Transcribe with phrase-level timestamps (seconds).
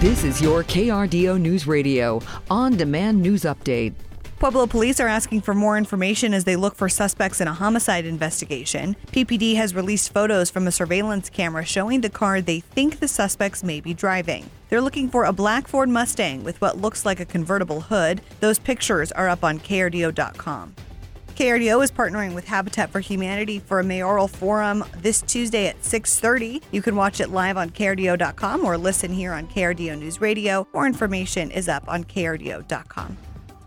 [0.00, 3.92] This is your KRDO News Radio on demand news update.
[4.38, 8.06] Pueblo police are asking for more information as they look for suspects in a homicide
[8.06, 8.96] investigation.
[9.08, 13.62] PPD has released photos from a surveillance camera showing the car they think the suspects
[13.62, 14.48] may be driving.
[14.70, 18.22] They're looking for a black Ford Mustang with what looks like a convertible hood.
[18.40, 20.76] Those pictures are up on KRDO.com.
[21.40, 26.60] KRDO is partnering with Habitat for Humanity for a mayoral forum this Tuesday at 6:30.
[26.70, 30.68] You can watch it live on krdo.com or listen here on KRDO News Radio.
[30.74, 33.16] More information is up on krdo.com.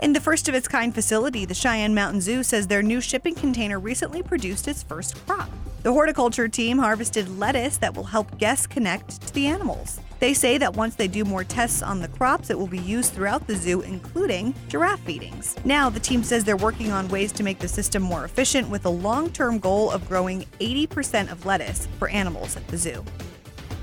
[0.00, 3.34] In the first of its kind facility, the Cheyenne Mountain Zoo says their new shipping
[3.34, 5.48] container recently produced its first crop.
[5.82, 9.98] The horticulture team harvested lettuce that will help guests connect to the animals.
[10.22, 13.12] They say that once they do more tests on the crops, it will be used
[13.12, 15.56] throughout the zoo, including giraffe feedings.
[15.64, 18.86] Now, the team says they're working on ways to make the system more efficient with
[18.86, 23.04] a long term goal of growing 80% of lettuce for animals at the zoo.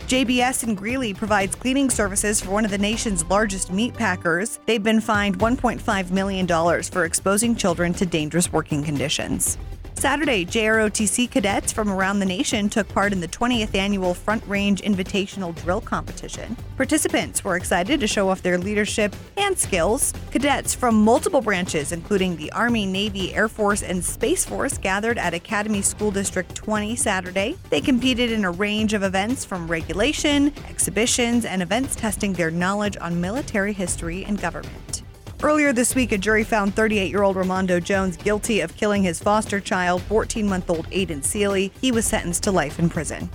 [0.08, 4.62] JBS in Greeley provides cleaning services for one of the nation's largest meat packers.
[4.66, 6.48] They've been fined $1.5 million
[6.84, 9.58] for exposing children to dangerous working conditions.
[10.00, 14.82] Saturday, JROTC cadets from around the nation took part in the 20th annual Front Range
[14.82, 16.56] Invitational Drill Competition.
[16.78, 20.14] Participants were excited to show off their leadership and skills.
[20.32, 25.34] Cadets from multiple branches, including the Army, Navy, Air Force, and Space Force, gathered at
[25.34, 27.58] Academy School District 20 Saturday.
[27.70, 32.96] They competed in a range of events from regulation, exhibitions, and events testing their knowledge
[33.02, 34.99] on military history and government.
[35.42, 39.22] Earlier this week, a jury found 38 year old Ramondo Jones guilty of killing his
[39.22, 41.72] foster child, 14 month old Aiden Seeley.
[41.80, 43.30] He was sentenced to life in prison.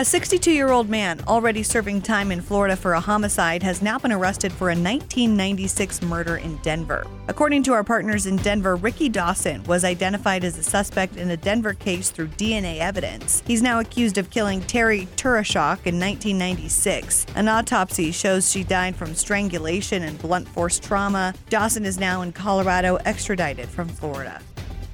[0.00, 3.98] A 62 year old man already serving time in Florida for a homicide has now
[3.98, 7.06] been arrested for a 1996 murder in Denver.
[7.28, 11.36] According to our partners in Denver, Ricky Dawson was identified as a suspect in a
[11.36, 13.42] Denver case through DNA evidence.
[13.46, 17.26] He's now accused of killing Terry Turashok in 1996.
[17.34, 21.34] An autopsy shows she died from strangulation and blunt force trauma.
[21.50, 24.40] Dawson is now in Colorado, extradited from Florida.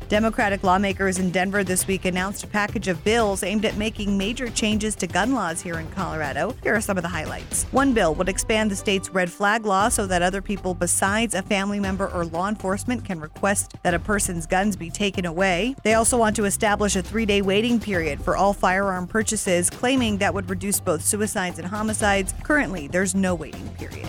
[0.09, 4.49] Democratic lawmakers in Denver this week announced a package of bills aimed at making major
[4.49, 6.55] changes to gun laws here in Colorado.
[6.63, 7.65] Here are some of the highlights.
[7.73, 11.43] One bill would expand the state's red flag law so that other people besides a
[11.43, 15.75] family member or law enforcement can request that a person's guns be taken away.
[15.83, 20.19] They also want to establish a three day waiting period for all firearm purchases, claiming
[20.19, 22.33] that would reduce both suicides and homicides.
[22.45, 24.07] Currently, there's no waiting period.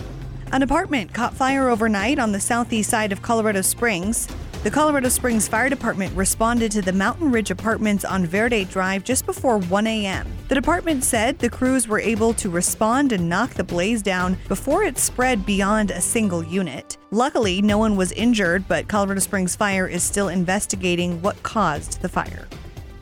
[0.52, 4.28] An apartment caught fire overnight on the southeast side of Colorado Springs.
[4.64, 9.24] The Colorado Springs Fire Department responded to the Mountain Ridge Apartments on Verde Drive just
[9.24, 10.26] before 1 a.m.
[10.48, 14.82] The department said the crews were able to respond and knock the blaze down before
[14.82, 16.98] it spread beyond a single unit.
[17.12, 22.08] Luckily, no one was injured, but Colorado Springs Fire is still investigating what caused the
[22.08, 22.48] fire.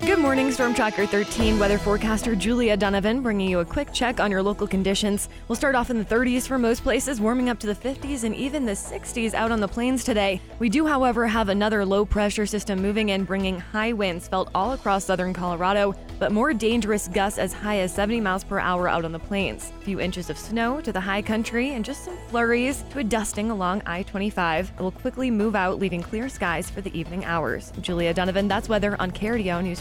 [0.06, 4.31] Good morning, Storm Tracker 13 weather forecaster Julia Donovan bringing you a quick check on
[4.31, 5.28] your local conditions.
[5.49, 8.33] We'll start off in the 30s for most places, warming up to the 50s and
[8.33, 10.41] even the 60s out on the plains today.
[10.61, 14.75] We do, however, have another low pressure system moving in, bringing high winds felt all
[14.75, 19.05] across southern Colorado, but more dangerous gusts as high as 70 miles per hour out
[19.05, 19.72] on the plains.
[19.81, 23.05] A few inches of snow to the high country and just some flurries to a
[23.05, 24.71] dusting along I 25.
[24.78, 27.72] It will quickly move out, leaving clear skies for the evening hours.
[27.81, 29.81] Julia Donovan, that's weather on KRDO News